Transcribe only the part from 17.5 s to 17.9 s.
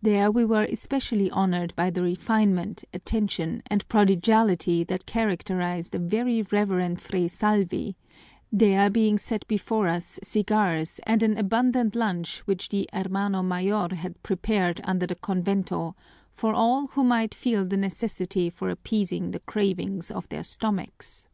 the